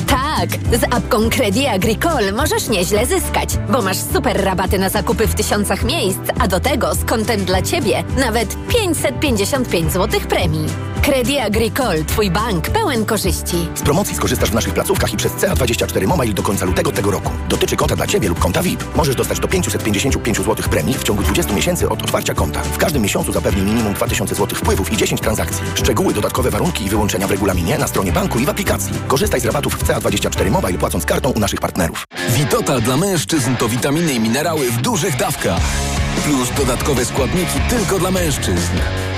Tak, 0.06 0.31
z 0.50 0.94
apką 0.94 1.30
Credit 1.30 1.68
Agricole 1.68 2.32
możesz 2.32 2.68
nieźle 2.68 3.06
zyskać, 3.06 3.48
bo 3.72 3.82
masz 3.82 3.98
super 4.12 4.44
rabaty 4.44 4.78
na 4.78 4.88
zakupy 4.88 5.26
w 5.26 5.34
tysiącach 5.34 5.84
miejsc, 5.84 6.20
a 6.38 6.48
do 6.48 6.60
tego 6.60 6.94
z 6.94 7.04
kontem 7.04 7.44
dla 7.44 7.62
Ciebie 7.62 8.04
nawet 8.16 8.56
555 8.68 9.92
zł 9.92 10.20
premii. 10.28 10.66
Credit 11.02 11.40
Agricole, 11.40 12.04
Twój 12.04 12.30
bank 12.30 12.70
pełen 12.70 13.06
korzyści. 13.06 13.68
Z 13.74 13.82
promocji 13.82 14.16
skorzystasz 14.16 14.50
w 14.50 14.54
naszych 14.54 14.74
placówkach 14.74 15.12
i 15.12 15.16
przez 15.16 15.32
CA24 15.32 16.06
Mobile 16.06 16.34
do 16.34 16.42
końca 16.42 16.64
lutego 16.64 16.92
tego 16.92 17.10
roku. 17.10 17.30
Dotyczy 17.48 17.76
konta 17.76 17.96
dla 17.96 18.06
Ciebie 18.06 18.28
lub 18.28 18.38
konta 18.38 18.62
VIP. 18.62 18.96
Możesz 18.96 19.16
dostać 19.16 19.40
do 19.40 19.48
555 19.48 20.36
zł 20.36 20.56
premii 20.70 20.94
w 20.94 21.02
ciągu 21.02 21.22
20 21.22 21.52
miesięcy 21.52 21.88
od 21.88 22.02
otwarcia 22.02 22.34
konta. 22.34 22.60
W 22.60 22.78
każdym 22.78 23.02
miesiącu 23.02 23.32
zapewni 23.32 23.62
minimum 23.62 23.94
2000 23.94 24.34
zł 24.34 24.58
wpływów 24.58 24.92
i 24.92 24.96
10 24.96 25.20
transakcji. 25.20 25.64
Szczegóły, 25.74 26.14
dodatkowe 26.14 26.50
warunki 26.50 26.84
i 26.84 26.88
wyłączenia 26.88 27.26
w 27.26 27.30
regulaminie 27.30 27.78
na 27.78 27.86
stronie 27.86 28.12
banku 28.12 28.38
i 28.38 28.46
w 28.46 28.48
aplikacji. 28.48 28.92
Korzystaj 29.08 29.40
z 29.40 29.44
rabatów 29.44 29.74
w 29.74 29.84
CA24 29.84 30.31
Mobile 30.50 30.78
płacąc 30.78 31.06
kartą 31.06 31.30
u 31.30 31.38
naszych 31.38 31.60
partnerów. 31.60 32.04
Witotal 32.28 32.82
dla 32.82 32.96
mężczyzn 32.96 33.56
to 33.56 33.68
witaminy 33.68 34.12
i 34.12 34.20
minerały 34.20 34.70
w 34.70 34.80
dużych 34.80 35.16
dawkach. 35.16 35.60
Plus 36.24 36.50
dodatkowe 36.56 37.04
składniki 37.04 37.60
tylko 37.68 37.98
dla 37.98 38.10
mężczyzn. 38.10 38.72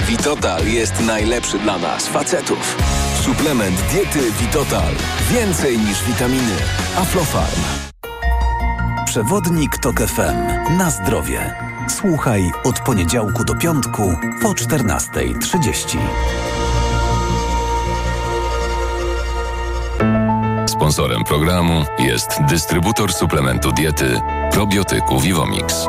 Witotal 0.09 0.67
jest 0.67 1.01
najlepszy 1.01 1.59
dla 1.59 1.79
nas, 1.79 2.07
facetów. 2.07 2.77
Suplement 3.23 3.81
diety 3.93 4.33
Witotal. 4.41 4.93
Więcej 5.31 5.79
niż 5.79 6.05
witaminy. 6.05 6.57
Aflofarm. 6.97 7.61
Przewodnik 9.07 9.79
TOK 9.79 10.01
FM. 10.01 10.77
Na 10.79 10.91
zdrowie. 10.91 11.55
Słuchaj 11.89 12.51
od 12.65 12.81
poniedziałku 12.81 13.45
do 13.45 13.55
piątku 13.55 14.17
po 14.43 14.49
14.30. 14.49 15.99
Sponsorem 20.95 21.25
programu 21.25 21.85
jest 21.99 22.29
dystrybutor 22.49 23.13
suplementu 23.13 23.73
diety 23.73 24.21
probiotyku 24.51 25.21
Vivomix. 25.21 25.87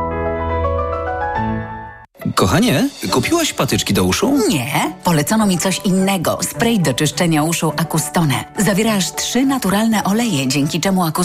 Kochanie, 2.36 2.90
kupiłaś 3.12 3.54
patyczki 3.54 3.94
do 3.94 4.04
uszu? 4.04 4.40
Nie, 4.50 4.94
polecono 5.04 5.46
mi 5.46 5.58
coś 5.58 5.82
innego. 5.84 6.40
Spray 6.42 6.80
do 6.80 6.94
czyszczenia 6.94 7.44
uszu 7.44 7.74
Acustone. 7.78 8.44
Zawiera 8.58 8.94
aż 8.94 9.16
trzy 9.16 9.46
naturalne 9.46 10.04
oleje, 10.04 10.48
dzięki 10.48 10.82
czemu 10.82 11.04
Acustone 11.04 11.16